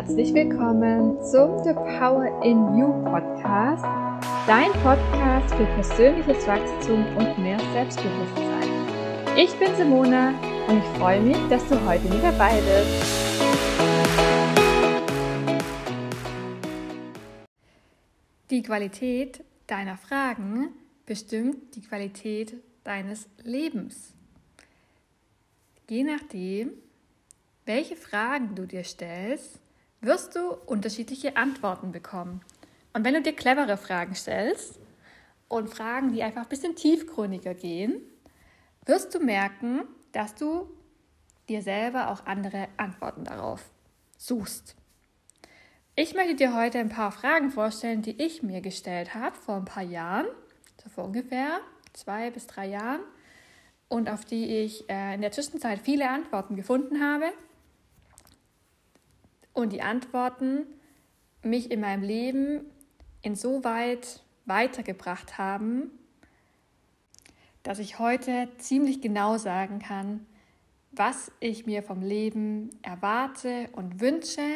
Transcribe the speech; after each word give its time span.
herzlich 0.00 0.32
willkommen 0.32 1.22
zum 1.22 1.62
The 1.62 1.74
Power 1.74 2.42
in 2.42 2.56
You 2.74 3.04
Podcast, 3.04 3.84
dein 4.46 4.72
Podcast 4.82 5.54
für 5.54 5.66
persönliches 5.66 6.46
Wachstum 6.46 7.04
und 7.18 7.38
mehr 7.38 7.60
Selbstbewusstsein. 7.74 8.70
Ich 9.36 9.52
bin 9.58 9.76
Simona 9.76 10.30
und 10.68 10.78
ich 10.78 10.98
freue 10.98 11.20
mich, 11.20 11.36
dass 11.50 11.68
du 11.68 11.78
heute 11.86 12.08
mit 12.08 12.22
dabei 12.22 12.62
bist. 12.62 13.42
Die 18.48 18.62
Qualität 18.62 19.44
deiner 19.66 19.98
Fragen 19.98 20.68
bestimmt 21.04 21.76
die 21.76 21.82
Qualität 21.82 22.54
deines 22.84 23.28
Lebens. 23.44 24.14
Je 25.90 26.04
nachdem, 26.04 26.70
welche 27.66 27.96
Fragen 27.96 28.54
du 28.54 28.64
dir 28.64 28.82
stellst, 28.82 29.60
wirst 30.00 30.36
du 30.36 30.52
unterschiedliche 30.66 31.36
Antworten 31.36 31.92
bekommen. 31.92 32.40
Und 32.92 33.04
wenn 33.04 33.14
du 33.14 33.22
dir 33.22 33.34
clevere 33.34 33.76
Fragen 33.76 34.14
stellst 34.14 34.78
und 35.48 35.68
Fragen, 35.68 36.12
die 36.12 36.22
einfach 36.22 36.42
ein 36.42 36.48
bisschen 36.48 36.74
tiefgründiger 36.74 37.54
gehen, 37.54 38.00
wirst 38.86 39.14
du 39.14 39.20
merken, 39.20 39.82
dass 40.12 40.34
du 40.34 40.68
dir 41.48 41.62
selber 41.62 42.10
auch 42.10 42.26
andere 42.26 42.68
Antworten 42.76 43.24
darauf 43.24 43.70
suchst. 44.16 44.76
Ich 45.96 46.14
möchte 46.14 46.36
dir 46.36 46.54
heute 46.54 46.78
ein 46.78 46.88
paar 46.88 47.12
Fragen 47.12 47.50
vorstellen, 47.50 48.02
die 48.02 48.22
ich 48.22 48.42
mir 48.42 48.60
gestellt 48.60 49.14
habe 49.14 49.36
vor 49.36 49.56
ein 49.56 49.64
paar 49.64 49.82
Jahren, 49.82 50.26
so 50.82 50.88
vor 50.88 51.04
ungefähr 51.04 51.60
zwei 51.92 52.30
bis 52.30 52.46
drei 52.46 52.68
Jahren, 52.68 53.00
und 53.88 54.08
auf 54.08 54.24
die 54.24 54.46
ich 54.46 54.88
äh, 54.88 55.14
in 55.14 55.20
der 55.20 55.32
Zwischenzeit 55.32 55.80
viele 55.80 56.08
Antworten 56.08 56.54
gefunden 56.54 57.02
habe. 57.02 57.32
Und 59.52 59.72
die 59.72 59.82
Antworten 59.82 60.66
mich 61.42 61.70
in 61.70 61.80
meinem 61.80 62.02
Leben 62.02 62.60
insoweit 63.22 64.22
weitergebracht 64.46 65.38
haben, 65.38 65.90
dass 67.62 67.78
ich 67.78 67.98
heute 67.98 68.48
ziemlich 68.58 69.00
genau 69.00 69.36
sagen 69.36 69.78
kann, 69.80 70.26
was 70.92 71.30
ich 71.40 71.66
mir 71.66 71.82
vom 71.82 72.02
Leben 72.02 72.70
erwarte 72.82 73.68
und 73.72 74.00
wünsche 74.00 74.46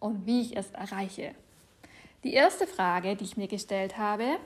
und 0.00 0.26
wie 0.26 0.42
ich 0.42 0.56
es 0.56 0.70
erreiche. 0.72 1.34
Die 2.24 2.34
erste 2.34 2.66
Frage, 2.66 3.16
die 3.16 3.24
ich 3.24 3.36
mir 3.36 3.48
gestellt 3.48 3.96
habe, 3.96 4.38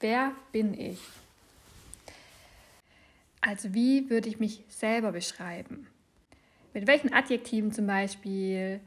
wer 0.00 0.32
bin 0.50 0.78
ich? 0.78 0.98
Also 3.40 3.74
wie 3.74 4.10
würde 4.10 4.28
ich 4.28 4.38
mich 4.38 4.62
selber 4.68 5.12
beschreiben? 5.12 5.86
Mit 6.74 6.86
welchen 6.86 7.12
Adjektiven 7.12 7.72
zum 7.72 7.86
Beispiel 7.86 8.80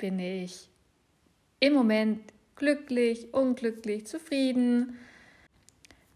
bin 0.00 0.18
ich 0.18 0.68
im 1.60 1.74
Moment 1.74 2.20
glücklich, 2.56 3.32
unglücklich, 3.32 4.06
zufrieden, 4.06 4.98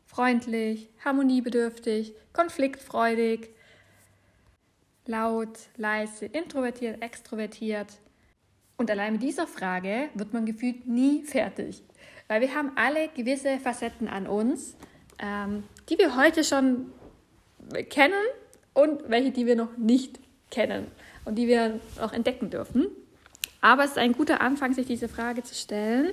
freundlich, 0.06 0.88
harmoniebedürftig, 1.04 2.14
konfliktfreudig, 2.32 3.50
laut, 5.06 5.58
leise, 5.76 6.26
introvertiert, 6.26 7.02
extrovertiert, 7.02 7.98
und 8.76 8.90
allein 8.90 9.12
mit 9.12 9.22
dieser 9.22 9.46
Frage 9.46 10.08
wird 10.14 10.32
man 10.32 10.46
gefühlt 10.46 10.86
nie 10.86 11.22
fertig, 11.22 11.82
weil 12.26 12.40
wir 12.40 12.54
haben 12.54 12.72
alle 12.76 13.08
gewisse 13.08 13.58
Facetten 13.58 14.08
an 14.08 14.26
uns, 14.26 14.76
ähm, 15.20 15.64
die 15.88 15.98
wir 15.98 16.16
heute 16.16 16.42
schon 16.42 16.92
kennen 17.88 18.14
und 18.72 19.08
welche, 19.08 19.30
die 19.30 19.46
wir 19.46 19.54
noch 19.54 19.76
nicht 19.76 20.18
kennen 20.50 20.86
und 21.24 21.36
die 21.36 21.46
wir 21.46 21.78
auch 22.00 22.12
entdecken 22.12 22.50
dürfen. 22.50 22.88
Aber 23.64 23.84
es 23.84 23.92
ist 23.92 23.98
ein 23.98 24.12
guter 24.12 24.42
Anfang, 24.42 24.74
sich 24.74 24.86
diese 24.86 25.08
Frage 25.08 25.42
zu 25.42 25.54
stellen, 25.54 26.12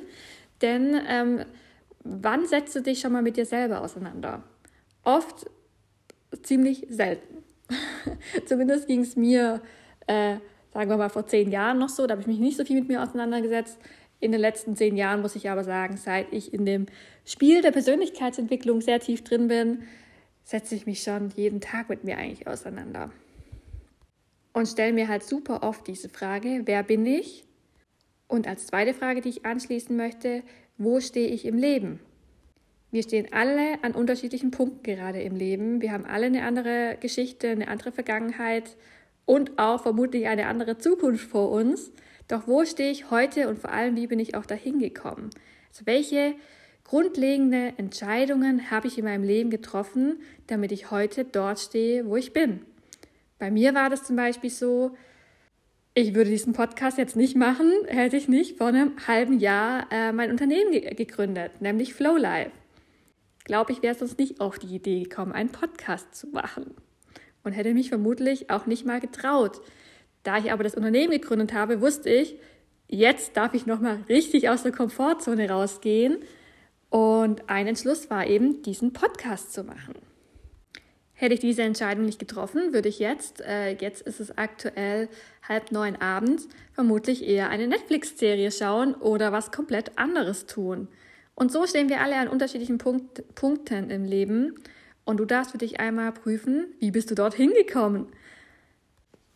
denn 0.61 0.99
ähm, 1.07 1.45
wann 2.03 2.47
setzt 2.47 2.75
du 2.75 2.81
dich 2.81 3.01
schon 3.01 3.11
mal 3.11 3.21
mit 3.21 3.35
dir 3.35 3.45
selber 3.45 3.81
auseinander? 3.81 4.43
Oft 5.03 5.49
ziemlich 6.43 6.87
selten. 6.89 7.43
Zumindest 8.45 8.87
ging 8.87 9.01
es 9.01 9.17
mir 9.17 9.61
äh, 10.07 10.37
sagen 10.73 10.89
wir 10.89 10.97
mal 10.97 11.09
vor 11.09 11.27
zehn 11.27 11.51
Jahren 11.51 11.77
noch 11.77 11.89
so, 11.89 12.07
da 12.07 12.13
habe 12.13 12.21
ich 12.21 12.27
mich 12.27 12.39
nicht 12.39 12.57
so 12.57 12.65
viel 12.65 12.79
mit 12.79 12.87
mir 12.87 13.03
auseinandergesetzt. 13.03 13.77
In 14.19 14.31
den 14.31 14.41
letzten 14.41 14.75
zehn 14.75 14.95
Jahren 14.95 15.21
muss 15.21 15.35
ich 15.35 15.49
aber 15.49 15.63
sagen, 15.63 15.97
seit 15.97 16.31
ich 16.31 16.53
in 16.53 16.65
dem 16.65 16.85
Spiel 17.25 17.61
der 17.61 17.71
Persönlichkeitsentwicklung 17.71 18.81
sehr 18.81 18.99
tief 18.99 19.23
drin 19.23 19.47
bin, 19.47 19.83
setze 20.43 20.75
ich 20.75 20.85
mich 20.85 21.03
schon 21.03 21.31
jeden 21.35 21.59
Tag 21.59 21.89
mit 21.89 22.03
mir 22.03 22.17
eigentlich 22.17 22.47
auseinander. 22.47 23.11
Und 24.53 24.67
stelle 24.67 24.93
mir 24.93 25.07
halt 25.07 25.23
super 25.23 25.63
oft 25.63 25.87
diese 25.87 26.09
Frage, 26.09 26.61
wer 26.65 26.83
bin 26.83 27.05
ich? 27.05 27.45
Und 28.27 28.47
als 28.47 28.67
zweite 28.67 28.93
Frage, 28.93 29.21
die 29.21 29.29
ich 29.29 29.45
anschließen 29.45 29.95
möchte, 29.95 30.43
wo 30.77 30.99
stehe 30.99 31.29
ich 31.29 31.45
im 31.45 31.57
Leben? 31.57 31.99
Wir 32.91 33.03
stehen 33.03 33.27
alle 33.31 33.81
an 33.83 33.93
unterschiedlichen 33.93 34.51
Punkten 34.51 34.83
gerade 34.83 35.21
im 35.21 35.35
Leben. 35.35 35.81
Wir 35.81 35.93
haben 35.93 36.05
alle 36.05 36.25
eine 36.25 36.43
andere 36.43 36.97
Geschichte, 36.99 37.49
eine 37.49 37.69
andere 37.69 37.93
Vergangenheit 37.93 38.75
und 39.25 39.57
auch 39.57 39.81
vermutlich 39.81 40.27
eine 40.27 40.47
andere 40.47 40.77
Zukunft 40.77 41.29
vor 41.29 41.51
uns. 41.51 41.91
Doch 42.27 42.47
wo 42.47 42.65
stehe 42.65 42.91
ich 42.91 43.09
heute 43.09 43.47
und 43.47 43.59
vor 43.59 43.71
allem, 43.71 43.95
wie 43.95 44.07
bin 44.07 44.19
ich 44.19 44.35
auch 44.35 44.45
dahin 44.45 44.79
gekommen? 44.79 45.29
Also 45.69 45.85
welche 45.85 46.33
grundlegende 46.83 47.73
Entscheidungen 47.77 48.69
habe 48.71 48.87
ich 48.87 48.97
in 48.97 49.05
meinem 49.05 49.23
Leben 49.23 49.49
getroffen, 49.49 50.19
damit 50.47 50.73
ich 50.73 50.91
heute 50.91 51.23
dort 51.23 51.59
stehe, 51.59 52.05
wo 52.05 52.17
ich 52.17 52.33
bin? 52.33 52.65
Bei 53.41 53.49
mir 53.49 53.73
war 53.73 53.89
das 53.89 54.03
zum 54.03 54.15
Beispiel 54.15 54.51
so, 54.51 54.95
ich 55.95 56.13
würde 56.13 56.29
diesen 56.29 56.53
Podcast 56.53 56.99
jetzt 56.99 57.15
nicht 57.15 57.35
machen, 57.35 57.73
hätte 57.87 58.15
ich 58.15 58.27
nicht 58.27 58.59
vor 58.59 58.67
einem 58.67 58.91
halben 59.07 59.39
Jahr 59.39 59.91
äh, 59.91 60.11
mein 60.11 60.29
Unternehmen 60.29 60.71
ge 60.71 60.93
gegründet, 60.93 61.59
nämlich 61.59 61.95
Flowlife. 61.95 62.51
Glaube 63.43 63.71
ich, 63.71 63.81
wäre 63.81 63.95
sonst 63.95 64.19
nicht 64.19 64.39
auf 64.39 64.59
die 64.59 64.75
Idee 64.75 65.01
gekommen, 65.01 65.31
einen 65.31 65.49
Podcast 65.49 66.13
zu 66.13 66.27
machen 66.27 66.75
und 67.43 67.53
hätte 67.53 67.73
mich 67.73 67.89
vermutlich 67.89 68.51
auch 68.51 68.67
nicht 68.67 68.85
mal 68.85 68.99
getraut. 68.99 69.59
Da 70.21 70.37
ich 70.37 70.51
aber 70.51 70.63
das 70.63 70.75
Unternehmen 70.75 71.13
gegründet 71.13 71.51
habe, 71.51 71.81
wusste 71.81 72.11
ich, 72.11 72.35
jetzt 72.89 73.35
darf 73.35 73.55
ich 73.55 73.65
nochmal 73.65 74.03
richtig 74.07 74.49
aus 74.49 74.61
der 74.61 74.71
Komfortzone 74.71 75.49
rausgehen. 75.49 76.17
Und 76.91 77.49
ein 77.49 77.65
Entschluss 77.65 78.07
war 78.11 78.27
eben, 78.27 78.61
diesen 78.61 78.93
Podcast 78.93 79.51
zu 79.51 79.63
machen. 79.63 80.10
Hätte 81.21 81.35
ich 81.35 81.39
diese 81.39 81.61
Entscheidung 81.61 82.05
nicht 82.05 82.17
getroffen, 82.17 82.73
würde 82.73 82.89
ich 82.89 82.97
jetzt, 82.97 83.41
äh, 83.41 83.73
jetzt 83.73 84.01
ist 84.01 84.19
es 84.19 84.39
aktuell 84.39 85.07
halb 85.47 85.71
neun 85.71 85.95
abends, 85.97 86.47
vermutlich 86.73 87.23
eher 87.27 87.51
eine 87.51 87.67
Netflix-Serie 87.67 88.49
schauen 88.49 88.95
oder 88.95 89.31
was 89.31 89.51
komplett 89.51 89.99
anderes 89.99 90.47
tun. 90.47 90.87
Und 91.35 91.51
so 91.51 91.67
stehen 91.67 91.89
wir 91.89 92.01
alle 92.01 92.15
an 92.15 92.27
unterschiedlichen 92.27 92.79
Punkt, 92.79 93.23
Punkten 93.35 93.91
im 93.91 94.03
Leben. 94.03 94.55
Und 95.05 95.17
du 95.17 95.25
darfst 95.25 95.51
für 95.51 95.59
dich 95.59 95.79
einmal 95.79 96.11
prüfen, 96.11 96.73
wie 96.79 96.89
bist 96.89 97.11
du 97.11 97.13
dorthin 97.13 97.53
gekommen? 97.53 98.07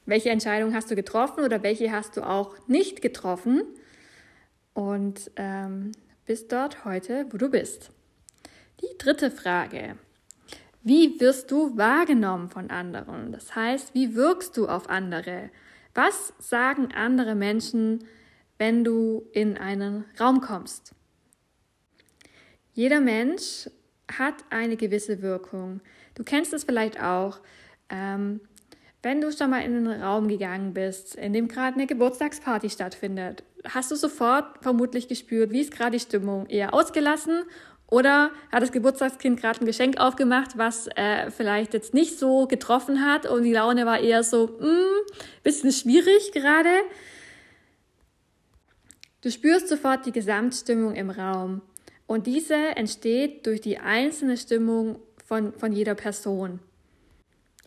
Welche 0.07 0.31
Entscheidung 0.31 0.73
hast 0.73 0.89
du 0.89 0.95
getroffen 0.95 1.43
oder 1.43 1.61
welche 1.61 1.91
hast 1.91 2.17
du 2.17 2.27
auch 2.27 2.55
nicht 2.67 3.03
getroffen? 3.03 3.61
Und 4.73 5.29
ähm, 5.35 5.91
bist 6.25 6.51
dort 6.51 6.83
heute, 6.83 7.27
wo 7.29 7.37
du 7.37 7.51
bist. 7.51 7.91
Die 8.81 8.97
dritte 8.97 9.29
Frage. 9.29 9.97
Wie 10.87 11.19
wirst 11.19 11.49
du 11.49 11.75
wahrgenommen 11.77 12.47
von 12.47 12.69
anderen? 12.69 13.31
Das 13.31 13.55
heißt, 13.55 13.95
wie 13.95 14.13
wirkst 14.13 14.55
du 14.55 14.67
auf 14.67 14.87
andere? 14.87 15.49
Was 15.95 16.31
sagen 16.37 16.89
andere 16.93 17.33
Menschen, 17.33 18.05
wenn 18.59 18.83
du 18.83 19.25
in 19.33 19.57
einen 19.57 20.05
Raum 20.19 20.41
kommst? 20.41 20.93
Jeder 22.73 22.99
Mensch 22.99 23.67
hat 24.15 24.35
eine 24.51 24.77
gewisse 24.77 25.23
Wirkung. 25.23 25.81
Du 26.13 26.23
kennst 26.23 26.53
es 26.53 26.65
vielleicht 26.65 27.01
auch. 27.01 27.39
Ähm, 27.89 28.41
wenn 29.01 29.21
du 29.21 29.31
schon 29.31 29.49
mal 29.49 29.63
in 29.63 29.87
einen 29.87 30.03
Raum 30.03 30.27
gegangen 30.27 30.75
bist, 30.75 31.15
in 31.15 31.33
dem 31.33 31.47
gerade 31.47 31.77
eine 31.77 31.87
Geburtstagsparty 31.87 32.69
stattfindet, 32.69 33.43
hast 33.63 33.89
du 33.89 33.95
sofort 33.95 34.61
vermutlich 34.61 35.07
gespürt, 35.07 35.49
wie 35.49 35.61
ist 35.61 35.71
gerade 35.71 35.97
die 35.97 35.99
Stimmung? 35.99 36.45
Eher 36.45 36.75
ausgelassen 36.75 37.41
oder 37.87 38.31
hat 38.51 38.63
das 38.63 38.71
Geburtstagskind 38.71 39.39
gerade 39.39 39.61
ein 39.61 39.65
Geschenk 39.65 39.99
aufgemacht, 39.99 40.57
was 40.57 40.87
äh, 40.95 41.29
vielleicht 41.29 41.73
jetzt 41.73 41.93
nicht 41.93 42.17
so 42.17 42.47
getroffen 42.47 43.05
hat 43.05 43.25
und 43.25 43.43
die 43.43 43.53
Laune 43.53 43.85
war 43.85 43.99
eher 43.99 44.23
so, 44.23 44.47
mm, 44.47 45.43
bisschen 45.43 45.71
schwierig 45.71 46.31
gerade? 46.31 46.69
Du 49.21 49.31
spürst 49.31 49.67
sofort 49.67 50.05
die 50.05 50.11
Gesamtstimmung 50.11 50.95
im 50.95 51.09
Raum. 51.09 51.61
Und 52.07 52.27
diese 52.27 52.55
entsteht 52.55 53.47
durch 53.47 53.61
die 53.61 53.79
einzelne 53.79 54.37
Stimmung 54.37 54.99
von, 55.25 55.53
von 55.53 55.71
jeder 55.71 55.95
Person. 55.95 56.59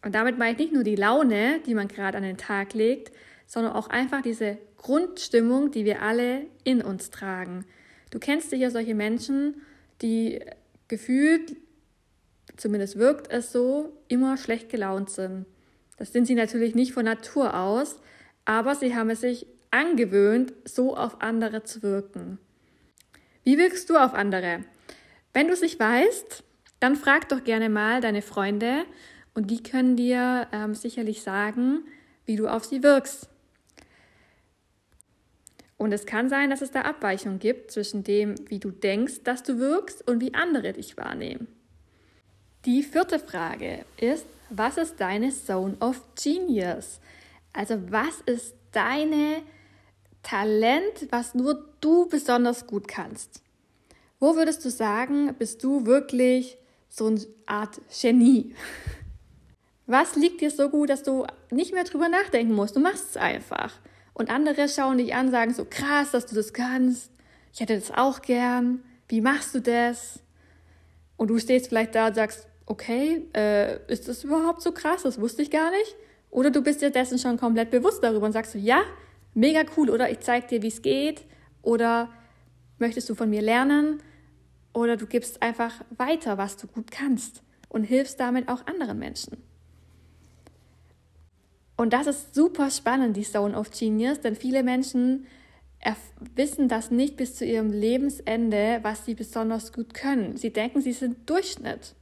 Und 0.05 0.15
damit 0.15 0.39
meine 0.39 0.53
ich 0.53 0.59
nicht 0.59 0.73
nur 0.73 0.85
die 0.85 0.95
Laune, 0.95 1.61
die 1.67 1.75
man 1.75 1.89
gerade 1.89 2.17
an 2.17 2.23
den 2.23 2.37
Tag 2.37 2.75
legt, 2.75 3.13
sondern 3.47 3.73
auch 3.73 3.89
einfach 3.89 4.23
diese 4.23 4.59
Grundstimmung, 4.77 5.73
die 5.73 5.85
wir 5.85 6.03
alle 6.03 6.47
in 6.63 6.83
uns 6.83 7.11
tragen. 7.11 7.65
Du 8.11 8.19
kennst 8.19 8.51
sicher 8.51 8.71
solche 8.71 8.95
Menschen, 8.95 9.61
die 10.03 10.41
gefühlt, 10.89 11.57
zumindest 12.57 12.99
wirkt 12.99 13.31
es 13.31 13.53
so, 13.53 13.93
immer 14.09 14.37
schlecht 14.37 14.69
gelaunt 14.69 15.11
sind. 15.11 15.47
Das 15.97 16.13
sind 16.13 16.27
sie 16.27 16.35
natürlich 16.35 16.75
nicht 16.75 16.93
von 16.93 17.05
Natur 17.05 17.55
aus, 17.55 18.01
aber 18.45 18.75
sie 18.75 18.95
haben 18.95 19.11
es 19.11 19.21
sich 19.21 19.47
angewöhnt, 19.71 20.55
so 20.65 20.97
auf 20.97 21.21
andere 21.21 21.65
zu 21.65 21.83
wirken. 21.83 22.39
Wie 23.45 23.59
wirkst 23.59 23.91
du 23.91 23.97
auf 23.97 24.15
andere? 24.15 24.65
Wenn 25.33 25.49
du 25.49 25.53
es 25.53 25.61
nicht 25.61 25.79
weißt, 25.79 26.43
dann 26.81 26.97
frag 26.97 27.29
doch 27.29 27.45
gerne 27.45 27.69
mal 27.69 28.01
deine 28.01 28.23
Freunde 28.23 28.85
und 29.35 29.51
die 29.51 29.63
können 29.63 29.97
dir 29.97 30.49
ähm, 30.53 30.75
sicherlich 30.75 31.23
sagen, 31.23 31.85
wie 32.25 32.37
du 32.37 32.49
auf 32.49 32.65
sie 32.65 32.83
wirkst. 32.83 33.29
Und 35.79 35.93
es 35.93 36.07
kann 36.07 36.29
sein, 36.29 36.51
dass 36.51 36.61
es 36.61 36.73
da 36.73 36.83
Abweichungen 36.83 37.39
gibt 37.39 37.71
zwischen 37.71 38.03
dem, 38.03 38.35
wie 38.49 38.59
du 38.59 38.71
denkst, 38.71 39.23
dass 39.25 39.45
du 39.45 39.59
wirkst 39.59 40.07
und 40.07 40.21
wie 40.21 40.35
andere 40.35 40.73
dich 40.73 40.97
wahrnehmen. 40.97 41.47
Die 42.65 42.83
vierte 42.83 43.21
Frage 43.21 43.85
ist, 43.97 44.27
was 44.51 44.77
ist 44.77 44.97
deine 45.01 45.31
Zone 45.31 45.77
of 45.81 46.03
Genius? 46.21 47.01
Also 47.53 47.81
was 47.91 48.21
ist 48.27 48.55
deine 48.73 49.43
Talent, 50.23 51.07
was 51.11 51.35
nur 51.35 51.65
du 51.81 52.09
besonders 52.09 52.67
gut 52.67 52.89
kannst? 52.89 53.41
Wo 54.19 54.35
würdest 54.35 54.65
du 54.65 54.71
sagen, 54.71 55.33
bist 55.39 55.63
du 55.63 55.87
wirklich 55.87 56.59
so 56.89 57.07
eine 57.07 57.21
Art 57.47 57.81
Genie? 58.01 58.55
Was 59.87 60.17
liegt 60.17 60.43
dir 60.43 60.51
so 60.51 60.69
gut, 60.69 60.91
dass 60.91 61.03
du 61.03 61.25
nicht 61.51 61.73
mehr 61.73 61.85
drüber 61.85 62.11
nachdenken 62.11 62.53
musst? 62.53 62.77
Du 62.77 62.81
machst 62.81 63.11
es 63.11 63.17
einfach. 63.17 63.73
Und 64.19 64.31
andere 64.31 64.69
schauen 64.69 64.99
dich 64.99 65.15
an, 65.15 65.31
sagen 65.31 65.55
so 65.55 65.65
krass, 65.65 66.11
dass 66.11 66.27
du 66.27 66.35
das 66.35 66.53
kannst. 66.53 67.13
Ich 67.55 67.61
hätte 67.61 67.77
das 67.79 67.93
auch 67.93 68.21
gern. 68.21 68.83
Wie 69.07 69.21
machst 69.21 69.55
du 69.55 69.61
das? 69.61 70.21
Und 71.17 71.29
du 71.29 71.39
stehst 71.39 71.69
vielleicht 71.69 71.95
da 71.95 72.09
und 72.09 72.15
sagst, 72.15 72.49
okay, 72.67 73.23
äh, 73.35 73.81
ist 73.91 74.09
das 74.09 74.25
überhaupt 74.25 74.61
so 74.61 74.73
krass? 74.73 75.05
Das 75.05 75.21
wusste 75.21 75.43
ich 75.43 75.51
gar 75.51 75.71
nicht. 75.71 75.97
Oder 76.31 76.51
du 76.51 76.63
bist 76.63 76.83
dir 76.83 76.91
dessen 76.91 77.19
schon 77.19 77.39
komplett 77.39 77.71
bewusst 77.71 78.03
darüber 78.03 78.27
und 78.27 78.33
sagst 78.33 78.53
so, 78.53 78.59
ja, 78.59 78.83
mega 79.35 79.63
cool. 79.77 79.89
Oder 79.89 80.11
ich 80.11 80.19
zeig 80.21 80.49
dir, 80.49 80.63
wie 80.63 80.69
es 80.69 80.83
geht. 80.83 81.25
Oder 81.63 82.11
möchtest 82.79 83.09
du 83.09 83.15
von 83.15 83.31
mir 83.31 83.41
lernen? 83.41 84.03
Oder 84.73 84.97
du 84.97 85.07
gibst 85.07 85.43
einfach 85.43 85.81
weiter, 85.97 86.39
was 86.39 86.57
du 86.57 86.67
gut 86.67 86.91
kannst 86.91 87.43
und 87.69 87.85
hilfst 87.85 88.19
damit 88.19 88.49
auch 88.49 88.67
anderen 88.67 88.99
Menschen. 88.99 89.48
Und 91.79 91.93
das 91.93 92.09
ist 92.09 92.35
super 92.35 92.73
spannend, 92.73 93.17
die 93.17 93.23
Zone 93.23 93.57
of 93.57 93.71
Genius, 93.71 94.21
denn 94.21 94.35
viele 94.35 94.65
Menschen 94.65 95.27
wissen 96.35 96.67
das 96.67 96.91
nicht 96.91 97.17
bis 97.17 97.37
zu 97.37 97.45
ihrem 97.45 97.71
Lebensende, 97.71 98.81
was 98.83 99.07
sie 99.07 99.15
besonders 99.15 99.73
gut 99.73 99.95
können. 99.95 100.37
Sie 100.37 100.53
denken, 100.53 100.83
sie 100.83 100.93
sind 100.93 101.31
Durchschnitt. 101.31 101.95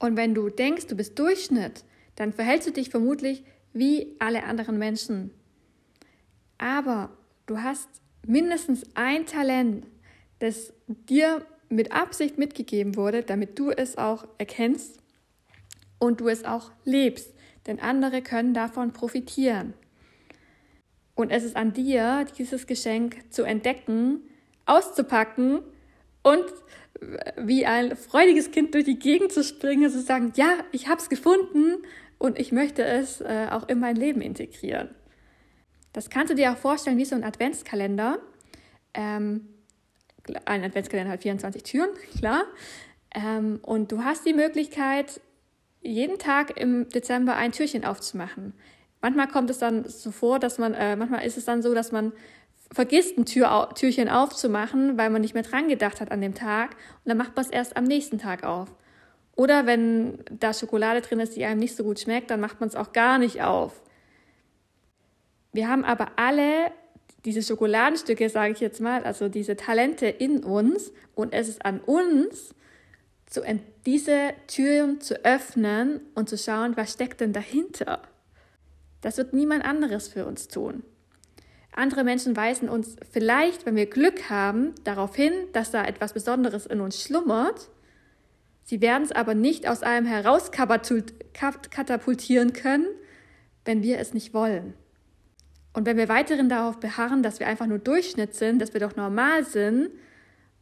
Und 0.00 0.16
wenn 0.16 0.34
du 0.34 0.50
denkst, 0.50 0.88
du 0.88 0.96
bist 0.96 1.16
Durchschnitt, 1.16 1.84
dann 2.16 2.32
verhältst 2.32 2.66
du 2.66 2.72
dich 2.72 2.90
vermutlich 2.90 3.44
wie 3.72 4.16
alle 4.18 4.42
anderen 4.42 4.78
Menschen. 4.78 5.30
Aber 6.58 7.10
du 7.46 7.62
hast 7.62 7.88
mindestens 8.26 8.84
ein 8.94 9.26
Talent, 9.26 9.86
das 10.40 10.72
dir 10.88 11.46
mit 11.68 11.92
Absicht 11.92 12.36
mitgegeben 12.36 12.96
wurde, 12.96 13.22
damit 13.22 13.60
du 13.60 13.70
es 13.70 13.96
auch 13.96 14.26
erkennst 14.38 14.98
und 16.00 16.20
du 16.20 16.26
es 16.26 16.44
auch 16.44 16.72
lebst. 16.84 17.35
Denn 17.66 17.80
andere 17.80 18.22
können 18.22 18.54
davon 18.54 18.92
profitieren. 18.92 19.74
Und 21.14 21.30
es 21.30 21.44
ist 21.44 21.56
an 21.56 21.72
dir, 21.72 22.26
dieses 22.38 22.66
Geschenk 22.66 23.32
zu 23.32 23.42
entdecken, 23.42 24.20
auszupacken 24.66 25.62
und 26.22 26.44
wie 27.36 27.66
ein 27.66 27.96
freudiges 27.96 28.50
Kind 28.50 28.74
durch 28.74 28.84
die 28.84 28.98
Gegend 28.98 29.32
zu 29.32 29.42
springen, 29.42 29.90
zu 29.90 30.00
sagen, 30.00 30.32
ja, 30.36 30.58
ich 30.72 30.88
habe 30.88 31.00
es 31.00 31.08
gefunden 31.08 31.76
und 32.18 32.38
ich 32.38 32.52
möchte 32.52 32.84
es 32.84 33.20
äh, 33.20 33.48
auch 33.50 33.68
in 33.68 33.78
mein 33.80 33.96
Leben 33.96 34.20
integrieren. 34.20 34.90
Das 35.92 36.10
kannst 36.10 36.30
du 36.30 36.34
dir 36.34 36.52
auch 36.52 36.56
vorstellen 36.56 36.98
wie 36.98 37.04
so 37.04 37.14
ein 37.14 37.24
Adventskalender. 37.24 38.18
Ähm, 38.94 39.48
ein 40.44 40.64
Adventskalender 40.64 41.12
hat 41.12 41.22
24 41.22 41.62
Türen, 41.62 41.90
klar. 42.18 42.44
Ähm, 43.14 43.60
und 43.62 43.92
du 43.92 44.04
hast 44.04 44.26
die 44.26 44.34
Möglichkeit, 44.34 45.20
jeden 45.86 46.18
Tag 46.18 46.58
im 46.58 46.88
Dezember 46.88 47.36
ein 47.36 47.52
Türchen 47.52 47.84
aufzumachen. 47.84 48.52
Manchmal 49.00 49.28
kommt 49.28 49.50
es 49.50 49.58
dann 49.58 49.88
so 49.88 50.10
vor, 50.10 50.38
dass 50.38 50.58
man, 50.58 50.74
äh, 50.74 50.96
manchmal 50.96 51.24
ist 51.24 51.36
es 51.36 51.44
dann 51.44 51.62
so, 51.62 51.74
dass 51.74 51.92
man 51.92 52.12
vergisst, 52.72 53.16
ein 53.16 53.26
Tür, 53.26 53.70
Türchen 53.74 54.08
aufzumachen, 54.08 54.98
weil 54.98 55.10
man 55.10 55.22
nicht 55.22 55.34
mehr 55.34 55.42
dran 55.42 55.68
gedacht 55.68 56.00
hat 56.00 56.10
an 56.10 56.20
dem 56.20 56.34
Tag. 56.34 56.72
Und 57.04 57.08
dann 57.10 57.16
macht 57.16 57.36
man 57.36 57.44
es 57.44 57.50
erst 57.50 57.76
am 57.76 57.84
nächsten 57.84 58.18
Tag 58.18 58.44
auf. 58.44 58.74
Oder 59.36 59.66
wenn 59.66 60.18
da 60.30 60.52
Schokolade 60.52 61.02
drin 61.02 61.20
ist, 61.20 61.36
die 61.36 61.44
einem 61.44 61.60
nicht 61.60 61.76
so 61.76 61.84
gut 61.84 62.00
schmeckt, 62.00 62.30
dann 62.30 62.40
macht 62.40 62.58
man 62.60 62.68
es 62.68 62.74
auch 62.74 62.92
gar 62.92 63.18
nicht 63.18 63.42
auf. 63.42 63.82
Wir 65.52 65.68
haben 65.68 65.84
aber 65.84 66.12
alle 66.16 66.72
diese 67.24 67.42
Schokoladenstücke, 67.42 68.28
sage 68.28 68.52
ich 68.52 68.60
jetzt 68.60 68.80
mal, 68.80 69.04
also 69.04 69.28
diese 69.28 69.56
Talente 69.56 70.06
in 70.06 70.44
uns 70.44 70.92
und 71.14 71.32
es 71.32 71.48
ist 71.48 71.64
an 71.64 71.80
uns, 71.80 72.54
zu, 73.36 73.42
diese 73.84 74.32
Türen 74.46 75.02
zu 75.02 75.22
öffnen 75.24 76.00
und 76.14 76.30
zu 76.30 76.38
schauen, 76.38 76.74
was 76.76 76.92
steckt 76.94 77.20
denn 77.20 77.34
dahinter. 77.34 78.00
Das 79.02 79.18
wird 79.18 79.34
niemand 79.34 79.62
anderes 79.64 80.08
für 80.08 80.24
uns 80.24 80.48
tun. 80.48 80.82
Andere 81.72 82.04
Menschen 82.04 82.34
weisen 82.34 82.70
uns 82.70 82.96
vielleicht, 83.12 83.66
wenn 83.66 83.76
wir 83.76 83.90
Glück 83.90 84.30
haben, 84.30 84.72
darauf 84.84 85.14
hin, 85.14 85.34
dass 85.52 85.70
da 85.70 85.84
etwas 85.84 86.14
Besonderes 86.14 86.64
in 86.64 86.80
uns 86.80 87.02
schlummert. 87.02 87.68
Sie 88.64 88.80
werden 88.80 89.02
es 89.02 89.12
aber 89.12 89.34
nicht 89.34 89.68
aus 89.68 89.82
allem 89.82 90.06
herauskatapultieren 90.06 92.54
können, 92.54 92.86
wenn 93.66 93.82
wir 93.82 93.98
es 93.98 94.14
nicht 94.14 94.32
wollen. 94.32 94.72
Und 95.74 95.84
wenn 95.84 95.98
wir 95.98 96.08
weiterhin 96.08 96.48
darauf 96.48 96.80
beharren, 96.80 97.22
dass 97.22 97.38
wir 97.38 97.46
einfach 97.46 97.66
nur 97.66 97.80
Durchschnitt 97.80 98.34
sind, 98.34 98.62
dass 98.62 98.72
wir 98.72 98.80
doch 98.80 98.96
normal 98.96 99.44
sind 99.44 99.90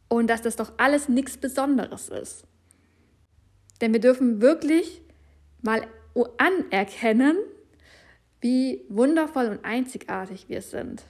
und 0.09 0.27
dass 0.27 0.41
das 0.41 0.57
doch 0.57 0.73
alles 0.75 1.07
nichts 1.07 1.37
Besonderes 1.37 2.09
ist. 2.09 2.45
Denn 3.81 3.93
wir 3.93 3.99
dürfen 3.99 4.41
wirklich 4.41 5.01
mal 5.61 5.87
anerkennen, 6.37 7.37
wie 8.39 8.85
wundervoll 8.89 9.47
und 9.47 9.65
einzigartig 9.65 10.45
wir 10.47 10.61
sind. 10.61 11.03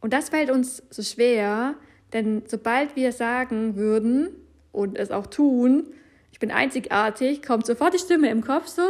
Und 0.00 0.12
das 0.12 0.28
fällt 0.28 0.50
uns 0.50 0.82
so 0.90 1.02
schwer, 1.02 1.76
denn 2.12 2.42
sobald 2.46 2.96
wir 2.96 3.12
sagen 3.12 3.76
würden 3.76 4.30
und 4.72 4.98
es 4.98 5.10
auch 5.10 5.26
tun, 5.26 5.94
ich 6.32 6.40
bin 6.40 6.50
einzigartig, 6.50 7.42
kommt 7.42 7.66
sofort 7.66 7.94
die 7.94 7.98
Stimme 7.98 8.28
im 8.30 8.42
Kopf 8.42 8.66
so, 8.66 8.82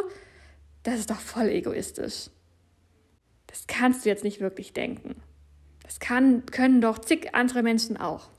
das 0.83 0.99
ist 0.99 1.11
doch 1.11 1.21
voll 1.21 1.49
egoistisch. 1.49 2.31
Das 3.47 3.67
kannst 3.67 4.05
du 4.05 4.09
jetzt 4.09 4.25
nicht 4.25 4.41
wirklich 4.41 4.73
denken. 4.73 5.17
Das 5.83 6.01
kann, 6.01 6.47
können 6.47 6.81
doch 6.81 6.99
zig 6.99 7.35
andere 7.35 7.63
Menschen 7.63 7.99
auch. 7.99 8.31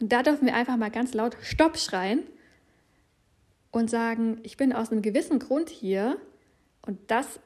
Und 0.00 0.12
da 0.12 0.22
dürfen 0.22 0.46
wir 0.46 0.54
einfach 0.54 0.76
mal 0.76 0.90
ganz 0.90 1.14
laut 1.14 1.36
Stopp 1.42 1.76
schreien 1.76 2.20
und 3.72 3.90
sagen, 3.90 4.38
ich 4.44 4.56
bin 4.56 4.72
aus 4.72 4.92
einem 4.92 5.02
gewissen 5.02 5.40
Grund 5.40 5.68
hier 5.68 6.16
und 6.86 6.98
das 7.08 7.40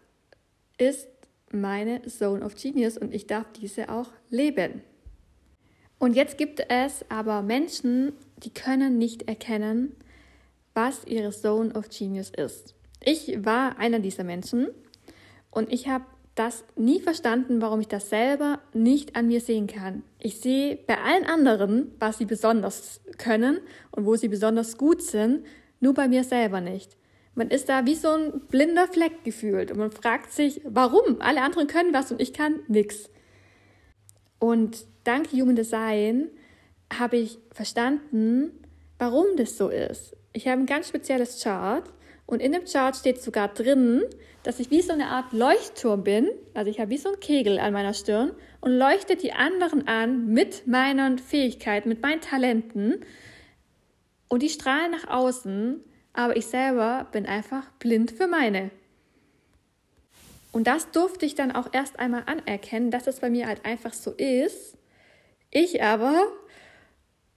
ist 0.76 1.08
meine 1.50 2.02
Zone 2.02 2.44
of 2.44 2.54
Genius 2.54 2.98
und 2.98 3.14
ich 3.14 3.26
darf 3.26 3.46
diese 3.52 3.88
auch 3.88 4.10
leben. 4.28 4.82
Und 5.98 6.14
jetzt 6.14 6.36
gibt 6.36 6.60
es 6.68 7.04
aber 7.08 7.40
Menschen, 7.40 8.12
die 8.38 8.52
können 8.52 8.98
nicht 8.98 9.28
erkennen, 9.28 9.96
was 10.74 11.06
ihre 11.06 11.30
Zone 11.30 11.74
of 11.74 11.88
Genius 11.88 12.30
ist. 12.36 12.74
Ich 13.02 13.44
war 13.44 13.78
einer 13.78 14.00
dieser 14.00 14.24
Menschen 14.24 14.68
und 15.50 15.72
ich 15.72 15.88
habe 15.88 16.04
das 16.34 16.64
nie 16.76 17.00
verstanden, 17.00 17.62
warum 17.62 17.80
ich 17.80 17.88
das 17.88 18.10
selber 18.10 18.60
nicht 18.74 19.16
an 19.16 19.28
mir 19.28 19.40
sehen 19.40 19.66
kann. 19.68 20.02
Ich 20.18 20.40
sehe 20.40 20.76
bei 20.76 20.98
allen 20.98 21.24
anderen, 21.24 21.92
was 21.98 22.18
sie 22.18 22.26
besonders 22.26 23.00
können 23.16 23.60
und 23.90 24.04
wo 24.04 24.16
sie 24.16 24.28
besonders 24.28 24.76
gut 24.76 25.00
sind, 25.00 25.46
nur 25.80 25.94
bei 25.94 26.08
mir 26.08 26.24
selber 26.24 26.60
nicht. 26.60 26.96
Man 27.34 27.50
ist 27.50 27.68
da 27.68 27.84
wie 27.84 27.94
so 27.94 28.08
ein 28.08 28.40
blinder 28.48 28.88
Fleck 28.88 29.24
gefühlt 29.24 29.70
und 29.70 29.78
man 29.78 29.90
fragt 29.90 30.32
sich, 30.32 30.60
warum? 30.64 31.20
Alle 31.20 31.42
anderen 31.42 31.66
können 31.66 31.92
was 31.92 32.10
und 32.10 32.20
ich 32.20 32.32
kann 32.32 32.60
nichts. 32.66 33.10
Und 34.38 34.86
dank 35.04 35.32
Human 35.32 35.56
Design 35.56 36.28
habe 36.92 37.16
ich 37.16 37.38
verstanden, 37.52 38.52
warum 38.98 39.26
das 39.36 39.56
so 39.58 39.68
ist. 39.68 40.16
Ich 40.32 40.48
habe 40.48 40.60
ein 40.60 40.66
ganz 40.66 40.88
spezielles 40.88 41.42
Chart 41.42 41.84
und 42.26 42.40
in 42.40 42.52
dem 42.52 42.64
Chart 42.64 42.96
steht 42.96 43.22
sogar 43.22 43.48
drin, 43.48 44.02
dass 44.42 44.60
ich 44.60 44.70
wie 44.70 44.82
so 44.82 44.92
eine 44.92 45.08
Art 45.08 45.32
Leuchtturm 45.32 46.04
bin. 46.04 46.28
Also 46.54 46.70
ich 46.70 46.80
habe 46.80 46.90
wie 46.90 46.98
so 46.98 47.12
ein 47.12 47.20
Kegel 47.20 47.58
an 47.58 47.72
meiner 47.72 47.94
Stirn 47.94 48.32
und 48.60 48.72
leuchte 48.72 49.16
die 49.16 49.32
anderen 49.32 49.86
an 49.86 50.26
mit 50.26 50.66
meinen 50.66 51.18
Fähigkeiten, 51.18 51.88
mit 51.88 52.02
meinen 52.02 52.20
Talenten. 52.20 53.04
Und 54.28 54.42
die 54.42 54.48
strahlen 54.48 54.90
nach 54.90 55.08
außen 55.08 55.84
aber 56.16 56.36
ich 56.36 56.46
selber 56.46 57.06
bin 57.12 57.26
einfach 57.26 57.70
blind 57.78 58.10
für 58.10 58.26
meine. 58.26 58.70
Und 60.50 60.66
das 60.66 60.90
durfte 60.90 61.26
ich 61.26 61.34
dann 61.34 61.52
auch 61.52 61.68
erst 61.72 61.98
einmal 61.98 62.22
anerkennen, 62.24 62.90
dass 62.90 63.06
es 63.06 63.20
bei 63.20 63.28
mir 63.28 63.46
halt 63.46 63.66
einfach 63.66 63.92
so 63.92 64.12
ist. 64.12 64.78
Ich 65.50 65.82
aber 65.82 66.26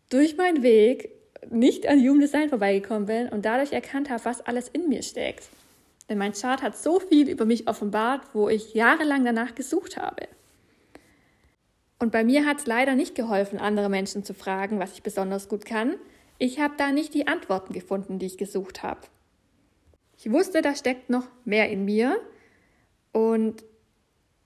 durch 0.10 0.38
meinen 0.38 0.64
Weg 0.64 1.10
nicht 1.50 1.88
an 1.88 2.00
Human 2.00 2.22
Design 2.22 2.48
vorbeigekommen 2.48 3.08
bin 3.08 3.28
und 3.28 3.44
dadurch 3.44 3.74
erkannt 3.74 4.10
habe, 4.10 4.24
was 4.24 4.42
alles 4.42 4.70
in 4.70 4.88
mir 4.88 5.04
steckt. 5.04 5.50
Denn 6.08 6.18
mein 6.18 6.34
Chart 6.34 6.62
hat 6.62 6.78
so 6.78 7.02
viel 7.02 7.30
über 7.30 7.46
mich 7.46 7.68
offenbart, 7.68 8.22
wo 8.34 8.48
ich 8.48 8.74
jahrelang 8.74 9.26
danach 9.26 9.56
gesucht 9.56 9.98
habe. 9.98 10.28
Und 12.00 12.14
bei 12.14 12.24
mir 12.24 12.46
hat 12.46 12.60
es 12.60 12.66
leider 12.66 12.96
nicht 12.96 13.14
geholfen, 13.14 13.60
andere 13.60 13.90
Menschen 13.90 14.24
zu 14.24 14.34
fragen, 14.34 14.80
was 14.80 14.94
ich 14.94 15.04
besonders 15.04 15.50
gut 15.50 15.66
kann. 15.66 15.96
Ich 16.42 16.60
habe 16.60 16.74
da 16.78 16.92
nicht 16.94 17.14
die 17.14 17.28
Antworten 17.28 17.74
gefunden, 17.74 18.18
die 18.18 18.26
ich 18.26 18.38
gesucht 18.38 18.82
habe. 18.82 19.02
Ich 20.18 20.32
wusste, 20.32 20.62
da 20.62 20.74
steckt 20.74 21.10
noch 21.10 21.28
mehr 21.44 21.70
in 21.70 21.84
mir. 21.84 22.18
Und 23.12 23.64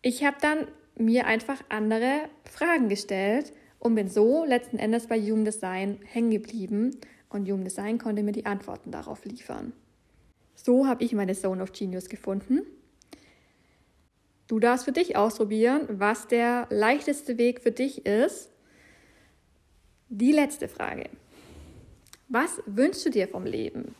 ich 0.02 0.24
habe 0.24 0.38
dann 0.42 0.68
mir 0.98 1.28
einfach 1.28 1.64
andere 1.70 2.30
Fragen 2.46 2.90
gestellt 2.90 3.54
und 3.78 3.94
bin 3.94 4.10
so 4.10 4.44
letzten 4.44 4.80
Endes 4.80 5.08
bei 5.08 5.22
Human 5.22 5.46
Design 5.46 6.00
hängen 6.04 6.32
geblieben. 6.32 6.98
Und 7.30 7.48
Human 7.48 7.64
Design 7.64 8.00
konnte 8.00 8.24
mir 8.24 8.32
die 8.32 8.48
Antworten 8.48 8.90
darauf 8.90 9.24
liefern. 9.26 9.74
So 10.56 10.88
habe 10.88 11.04
ich 11.04 11.14
meine 11.14 11.36
Zone 11.36 11.62
of 11.62 11.74
Genius 11.74 12.10
gefunden. 12.10 12.62
Du 14.48 14.60
darfst 14.60 14.86
für 14.86 14.92
dich 14.92 15.16
ausprobieren, 15.16 15.88
was 15.90 16.28
der 16.28 16.68
leichteste 16.70 17.38
Weg 17.38 17.62
für 17.62 17.72
dich 17.72 18.06
ist. 18.06 18.50
Die 20.10 20.32
letzte 20.32 20.68
Frage. 20.68 21.10
Was 22.34 22.64
wünschst 22.66 23.06
du 23.06 23.12
dir 23.12 23.28
vom 23.28 23.46
Leben? 23.46 23.94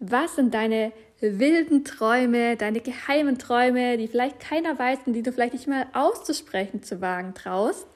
Was 0.00 0.34
sind 0.34 0.54
deine 0.54 0.92
wilden 1.20 1.84
Träume, 1.84 2.56
deine 2.56 2.80
geheimen 2.80 3.38
Träume, 3.38 3.96
die 3.96 4.08
vielleicht 4.08 4.40
keiner 4.40 4.76
weiß 4.76 4.98
und 5.06 5.12
die 5.12 5.22
du 5.22 5.30
vielleicht 5.30 5.52
nicht 5.52 5.68
mal 5.68 5.86
auszusprechen 5.92 6.82
zu 6.82 7.00
wagen 7.00 7.32
traust? 7.32 7.86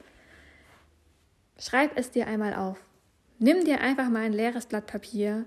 Schreib 1.59 1.91
es 1.97 2.09
dir 2.09 2.25
einmal 2.27 2.53
auf. 2.53 2.77
Nimm 3.37 3.65
dir 3.65 3.81
einfach 3.81 4.07
mal 4.07 4.21
ein 4.21 4.31
leeres 4.31 4.67
Blatt 4.67 4.87
Papier 4.87 5.43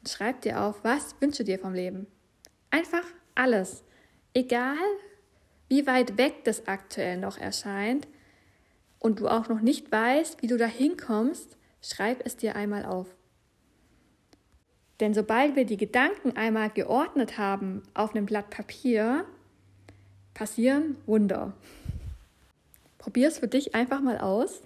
und 0.00 0.08
schreib 0.08 0.40
dir 0.40 0.60
auf, 0.60 0.82
was 0.82 1.14
wünschst 1.20 1.38
du 1.38 1.44
dir 1.44 1.60
vom 1.60 1.72
Leben? 1.72 2.08
Einfach 2.70 3.04
alles. 3.36 3.84
Egal, 4.34 4.76
wie 5.68 5.86
weit 5.86 6.18
weg 6.18 6.42
das 6.42 6.66
aktuell 6.66 7.16
noch 7.16 7.38
erscheint 7.38 8.08
und 8.98 9.20
du 9.20 9.28
auch 9.28 9.48
noch 9.48 9.60
nicht 9.60 9.92
weißt, 9.92 10.42
wie 10.42 10.48
du 10.48 10.56
da 10.56 10.66
hinkommst, 10.66 11.56
schreib 11.80 12.26
es 12.26 12.36
dir 12.36 12.56
einmal 12.56 12.84
auf. 12.84 13.14
Denn 15.00 15.14
sobald 15.14 15.56
wir 15.56 15.64
die 15.64 15.76
Gedanken 15.76 16.36
einmal 16.36 16.70
geordnet 16.70 17.38
haben 17.38 17.82
auf 17.94 18.14
einem 18.14 18.26
Blatt 18.26 18.50
Papier, 18.50 19.24
passieren 20.34 20.96
Wunder. 21.06 21.52
Probier 22.98 23.28
es 23.28 23.38
für 23.38 23.48
dich 23.48 23.74
einfach 23.74 24.00
mal 24.00 24.18
aus. 24.18 24.62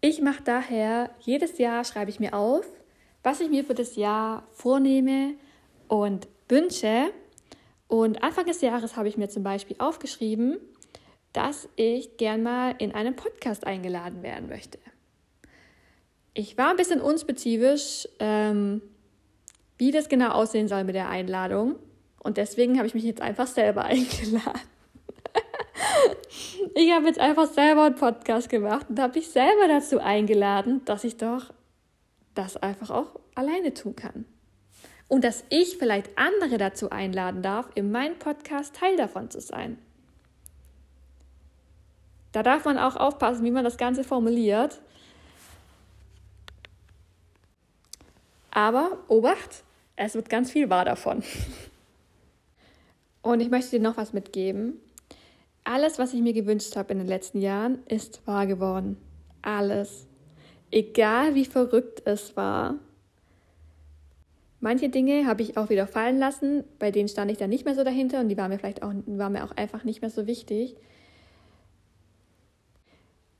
Ich 0.00 0.20
mache 0.20 0.42
daher 0.44 1.10
jedes 1.20 1.58
Jahr 1.58 1.84
schreibe 1.84 2.10
ich 2.10 2.20
mir 2.20 2.34
auf, 2.34 2.66
was 3.22 3.40
ich 3.40 3.50
mir 3.50 3.64
für 3.64 3.74
das 3.74 3.96
Jahr 3.96 4.44
vornehme 4.52 5.34
und 5.88 6.28
wünsche 6.48 7.12
und 7.92 8.22
Anfang 8.22 8.46
des 8.46 8.62
Jahres 8.62 8.96
habe 8.96 9.08
ich 9.08 9.18
mir 9.18 9.28
zum 9.28 9.42
Beispiel 9.42 9.76
aufgeschrieben, 9.78 10.56
dass 11.34 11.68
ich 11.76 12.16
gern 12.16 12.42
mal 12.42 12.74
in 12.78 12.94
einen 12.94 13.14
Podcast 13.16 13.66
eingeladen 13.66 14.22
werden 14.22 14.48
möchte. 14.48 14.78
Ich 16.34 16.56
war 16.56 16.70
ein 16.70 16.76
bisschen 16.76 17.00
unspezifisch, 17.00 18.08
ähm, 18.18 18.80
wie 19.78 19.90
das 19.90 20.08
genau 20.08 20.30
aussehen 20.30 20.68
soll 20.68 20.84
mit 20.84 20.94
der 20.94 21.08
Einladung. 21.08 21.76
Und 22.18 22.36
deswegen 22.36 22.78
habe 22.78 22.86
ich 22.86 22.94
mich 22.94 23.04
jetzt 23.04 23.20
einfach 23.20 23.46
selber 23.46 23.84
eingeladen. 23.84 24.60
ich 26.74 26.92
habe 26.92 27.06
jetzt 27.06 27.18
einfach 27.18 27.46
selber 27.46 27.84
einen 27.84 27.96
Podcast 27.96 28.48
gemacht 28.48 28.86
und 28.88 28.98
habe 28.98 29.18
mich 29.18 29.28
selber 29.30 29.68
dazu 29.68 29.98
eingeladen, 29.98 30.82
dass 30.84 31.04
ich 31.04 31.16
doch 31.16 31.52
das 32.34 32.56
einfach 32.56 32.90
auch 32.90 33.18
alleine 33.34 33.74
tun 33.74 33.94
kann 33.94 34.24
und 35.12 35.24
dass 35.24 35.44
ich 35.50 35.76
vielleicht 35.76 36.16
andere 36.16 36.56
dazu 36.56 36.88
einladen 36.88 37.42
darf, 37.42 37.68
in 37.74 37.90
meinem 37.90 38.18
Podcast 38.18 38.76
Teil 38.76 38.96
davon 38.96 39.28
zu 39.28 39.42
sein. 39.42 39.76
Da 42.32 42.42
darf 42.42 42.64
man 42.64 42.78
auch 42.78 42.96
aufpassen, 42.96 43.44
wie 43.44 43.50
man 43.50 43.62
das 43.62 43.76
Ganze 43.76 44.04
formuliert. 44.04 44.80
Aber 48.54 48.98
Obacht, 49.08 49.64
es 49.96 50.14
wird 50.14 50.28
ganz 50.28 50.50
viel 50.50 50.68
wahr 50.70 50.84
davon. 50.84 51.24
Und 53.22 53.40
ich 53.40 53.50
möchte 53.50 53.70
dir 53.70 53.82
noch 53.82 53.96
was 53.96 54.12
mitgeben. 54.12 54.74
Alles, 55.64 55.98
was 55.98 56.12
ich 56.12 56.20
mir 56.20 56.34
gewünscht 56.34 56.76
habe 56.76 56.92
in 56.92 56.98
den 56.98 57.08
letzten 57.08 57.40
Jahren, 57.40 57.78
ist 57.86 58.26
wahr 58.26 58.46
geworden. 58.46 58.98
Alles. 59.40 60.06
Egal 60.70 61.34
wie 61.34 61.46
verrückt 61.46 62.02
es 62.04 62.36
war, 62.36 62.74
Manche 64.64 64.90
Dinge 64.90 65.26
habe 65.26 65.42
ich 65.42 65.56
auch 65.56 65.70
wieder 65.70 65.88
fallen 65.88 66.20
lassen, 66.20 66.62
bei 66.78 66.92
denen 66.92 67.08
stand 67.08 67.32
ich 67.32 67.36
dann 67.36 67.50
nicht 67.50 67.64
mehr 67.64 67.74
so 67.74 67.82
dahinter 67.82 68.20
und 68.20 68.28
die 68.28 68.36
waren 68.36 68.48
mir 68.48 68.60
vielleicht 68.60 68.84
auch, 68.84 68.92
waren 69.06 69.32
mir 69.32 69.42
auch 69.42 69.50
einfach 69.56 69.82
nicht 69.82 70.02
mehr 70.02 70.10
so 70.10 70.28
wichtig. 70.28 70.76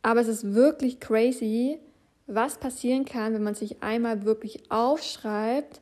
Aber 0.02 0.20
es 0.20 0.26
ist 0.26 0.52
wirklich 0.52 0.98
crazy, 0.98 1.78
was 2.26 2.58
passieren 2.58 3.04
kann, 3.04 3.34
wenn 3.34 3.42
man 3.42 3.54
sich 3.54 3.82
einmal 3.82 4.24
wirklich 4.24 4.70
aufschreibt, 4.70 5.80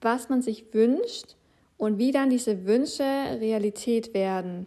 was 0.00 0.28
man 0.28 0.42
sich 0.42 0.72
wünscht 0.72 1.36
und 1.76 1.98
wie 1.98 2.12
dann 2.12 2.30
diese 2.30 2.66
Wünsche 2.66 3.02
Realität 3.02 4.14
werden. 4.14 4.66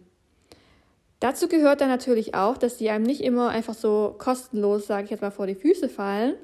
Dazu 1.18 1.48
gehört 1.48 1.82
dann 1.82 1.88
natürlich 1.88 2.34
auch, 2.34 2.56
dass 2.56 2.78
die 2.78 2.88
einem 2.88 3.04
nicht 3.04 3.20
immer 3.20 3.50
einfach 3.50 3.74
so 3.74 4.14
kostenlos, 4.18 4.86
sage 4.86 5.04
ich 5.04 5.10
jetzt 5.10 5.20
mal, 5.20 5.30
vor 5.30 5.46
die 5.46 5.54
Füße 5.54 5.88
fallen, 5.88 6.34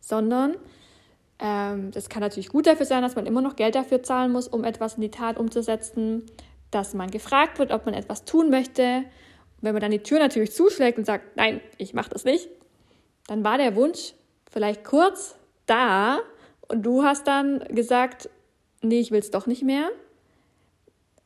sondern 0.00 0.56
ähm, 1.38 1.90
das 1.90 2.08
kann 2.08 2.22
natürlich 2.22 2.48
gut 2.48 2.66
dafür 2.66 2.86
sein, 2.86 3.02
dass 3.02 3.14
man 3.14 3.26
immer 3.26 3.42
noch 3.42 3.56
Geld 3.56 3.74
dafür 3.74 4.02
zahlen 4.02 4.32
muss, 4.32 4.48
um 4.48 4.64
etwas 4.64 4.94
in 4.94 5.02
die 5.02 5.10
Tat 5.10 5.38
umzusetzen, 5.38 6.24
dass 6.70 6.94
man 6.94 7.10
gefragt 7.10 7.58
wird, 7.58 7.72
ob 7.72 7.84
man 7.84 7.94
etwas 7.94 8.24
tun 8.24 8.48
möchte. 8.48 9.04
wenn 9.60 9.74
man 9.74 9.80
dann 9.80 9.92
die 9.92 10.02
Tür 10.02 10.18
natürlich 10.18 10.52
zuschlägt 10.52 10.98
und 10.98 11.04
sagt, 11.04 11.36
nein, 11.36 11.60
ich 11.78 11.94
mache 11.94 12.10
das 12.10 12.24
nicht, 12.24 12.48
dann 13.26 13.44
war 13.44 13.58
der 13.58 13.76
Wunsch 13.76 14.14
vielleicht 14.50 14.84
kurz 14.84 15.36
da 15.66 16.20
und 16.68 16.82
du 16.82 17.02
hast 17.02 17.26
dann 17.26 17.60
gesagt, 17.68 18.28
nee, 18.82 19.00
ich 19.00 19.10
will 19.10 19.20
es 19.20 19.30
doch 19.30 19.46
nicht 19.46 19.62
mehr. 19.62 19.90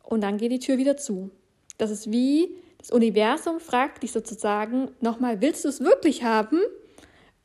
Und 0.03 0.21
dann 0.21 0.39
geht 0.39 0.53
die 0.53 0.59
Tür 0.59 0.79
wieder 0.79 0.97
zu. 0.97 1.31
Das 1.79 1.91
ist 1.91 2.11
wie 2.11 2.57
das 2.79 2.91
Universum 2.91 3.59
fragt 3.59 4.03
dich 4.03 4.13
sozusagen 4.13 4.91
nochmal, 5.01 5.41
willst 5.41 5.65
du 5.65 5.69
es 5.69 5.81
wirklich 5.81 6.23
haben? 6.23 6.61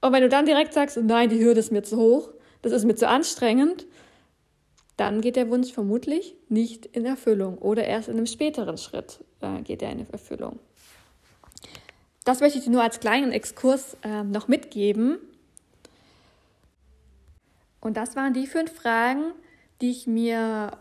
Und 0.01 0.13
wenn 0.13 0.22
du 0.22 0.29
dann 0.29 0.46
direkt 0.46 0.74
sagst, 0.74 0.98
nein, 0.98 1.29
die 1.29 1.43
Hürde 1.43 1.60
ist 1.60 1.72
mir 1.72 1.84
zu 1.84 1.98
hoch, 1.98 2.29
das 2.62 2.72
ist 2.72 2.86
mir 2.86 2.96
zu 2.96 3.08
anstrengend, 3.08 3.88
dann 4.98 5.22
geht 5.22 5.36
der 5.36 5.50
Wunsch 5.50 5.72
vermutlich 5.72 6.36
nicht 6.48 6.86
in 6.86 7.05
Erfüllung 7.05 7.58
oder 7.58 7.86
erst 7.86 8.08
in 8.08 8.17
einem 8.17 8.27
späteren 8.27 8.77
Schritt 8.77 9.24
äh, 9.41 9.62
geht 9.62 9.81
er 9.81 9.91
in 9.91 10.08
Erfüllung. 10.12 10.60
Das 12.23 12.39
möchte 12.39 12.59
ich 12.59 12.65
dir 12.65 12.71
nur 12.71 12.83
als 12.83 12.99
kleinen 12.99 13.31
Exkurs 13.31 13.97
äh, 14.03 14.23
noch 14.23 14.47
mitgeben. 14.47 15.17
Und 17.79 17.97
das 17.97 18.15
waren 18.15 18.33
die 18.33 18.45
fünf 18.45 18.71
Fragen, 18.73 19.33
die 19.81 19.89
ich 19.89 20.05
mir 20.05 20.77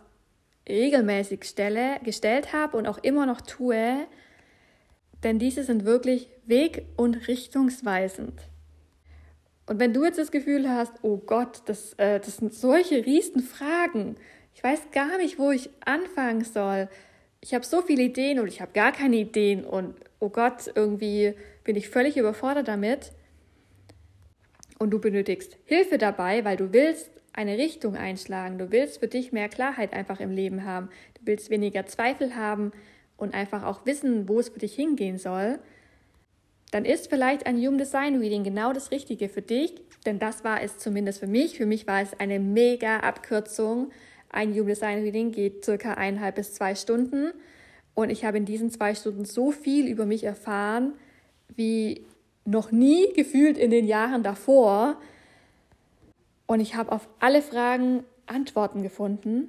regelmäßig 0.69 1.45
stelle, 1.45 1.99
gestellt 2.05 2.53
habe 2.53 2.77
und 2.77 2.87
auch 2.87 2.99
immer 2.99 3.25
noch 3.27 3.41
tue, 3.41 4.07
denn 5.23 5.39
diese 5.39 5.65
sind 5.65 5.85
wirklich 5.85 6.29
weg- 6.47 6.87
und 6.97 7.29
richtungsweisend. 7.29 8.41
Und 9.67 9.79
wenn 9.79 9.93
du 9.93 10.05
jetzt 10.05 10.19
das 10.19 10.31
Gefühl 10.31 10.69
hast, 10.69 10.93
oh 11.03 11.19
Gott, 11.19 11.63
das, 11.67 11.95
äh, 11.95 12.21
das 12.21 12.39
sind 12.39 12.53
solche 12.53 13.05
riesen 13.07 13.43
Fragen, 13.43 14.17
ich 14.55 14.63
weiß 14.63 14.91
gar 14.93 15.17
nicht, 15.19 15.39
wo 15.39 15.53
ich 15.53 15.71
anfangen 15.85 16.45
soll. 16.45 16.89
Ich 17.41 17.55
habe 17.55 17.65
so 17.65 17.83
viele 17.83 18.03
Ideen 18.03 18.39
und 18.39 18.49
ich 18.49 18.61
habe 18.61 18.73
gar 18.73 18.93
keine 18.93 19.17
Ideen 19.17 19.65
und 19.65 19.95
oh 20.19 20.29
Gott, 20.29 20.71
irgendwie 20.75 21.35
bin 21.65 21.77
ich 21.77 21.89
völlig 21.89 22.17
überfordert 22.17 22.69
damit. 22.69 23.13
Und 24.79 24.91
du 24.91 24.99
benötigst 24.99 25.57
Hilfe 25.65 25.99
dabei, 25.99 26.45
weil 26.45 26.57
du 26.57 26.73
willst 26.73 27.11
eine 27.33 27.59
Richtung 27.59 27.97
einschlagen. 27.97 28.59
Du 28.59 28.71
willst 28.73 29.01
für 29.01 29.09
dich 29.09 29.33
mehr 29.33 29.49
Klarheit 29.49 29.93
einfach 29.93 30.21
im 30.21 30.31
Leben 30.31 30.65
haben. 30.65 30.89
Du 31.15 31.21
willst 31.25 31.51
weniger 31.51 31.87
Zweifel 31.87 32.35
haben 32.35 32.73
und 33.17 33.35
einfach 33.35 33.63
auch 33.63 33.85
wissen, 33.87 34.29
wo 34.29 34.41
es 34.41 34.49
für 34.49 34.59
dich 34.59 34.75
hingehen 34.75 35.19
soll 35.19 35.59
dann 36.71 36.85
ist 36.85 37.11
vielleicht 37.11 37.47
ein 37.47 37.57
Human 37.57 37.79
Design 37.79 38.19
Reading 38.21 38.45
genau 38.45 38.73
das 38.73 38.91
Richtige 38.91 39.29
für 39.29 39.43
dich, 39.43 39.75
denn 40.07 40.19
das 40.19 40.45
war 40.45 40.63
es 40.63 40.79
zumindest 40.79 41.21
für 41.21 41.27
mich. 41.27 41.57
Für 41.57 41.67
mich 41.67 41.87
war 41.87 42.01
es 42.01 42.19
eine 42.19 42.39
mega 42.39 43.01
Abkürzung. 43.01 43.91
Ein 44.31 44.53
Human 44.53 44.69
Design 44.69 45.03
Reading 45.03 45.33
geht 45.33 45.65
circa 45.65 45.95
eineinhalb 45.95 46.37
bis 46.37 46.55
zwei 46.55 46.75
Stunden 46.75 47.33
und 47.95 48.11
ich 48.11 48.25
habe 48.25 48.39
in 48.39 48.45
diesen 48.45 48.71
zwei 48.71 48.95
Stunden 48.95 49.25
so 49.25 49.51
viel 49.51 49.89
über 49.89 50.07
mich 50.07 50.25
erfahren, 50.25 50.95
wie 51.55 52.07
noch 52.45 52.73
nie 52.73 53.13
gefühlt 53.13 53.59
in 53.59 53.71
den 53.71 53.87
Jahren 53.87 54.23
davor. 54.23 55.01
Und 56.47 56.61
ich 56.61 56.75
habe 56.75 56.93
auf 56.93 57.09
alle 57.19 57.43
Fragen 57.43 58.05
Antworten 58.27 58.83
gefunden. 58.83 59.49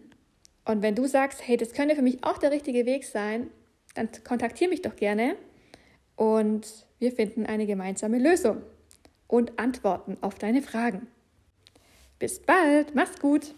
Und 0.66 0.82
wenn 0.82 0.96
du 0.96 1.08
sagst, 1.08 1.48
hey, 1.48 1.58
das 1.58 1.74
könnte 1.74 1.96
für 1.96 2.02
mich 2.02 2.24
auch 2.24 2.38
der 2.38 2.52
richtige 2.52 2.86
Weg 2.86 3.06
sein, 3.06 3.48
dann 3.96 4.10
kontaktiere 4.24 4.70
mich 4.70 4.82
doch 4.82 4.96
gerne. 4.96 5.36
Und 6.16 6.86
wir 7.00 7.12
finden 7.12 7.46
eine 7.46 7.66
gemeinsame 7.66 8.20
Lösung 8.20 8.62
und 9.28 9.60
Antworten 9.60 10.18
auf 10.22 10.36
deine 10.36 10.62
Fragen. 10.62 11.08
Bis 12.20 12.40
bald, 12.40 12.94
mach's 12.94 13.20
gut! 13.20 13.56